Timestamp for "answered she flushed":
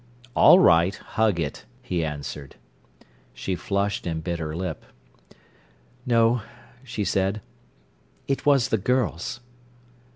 2.03-4.07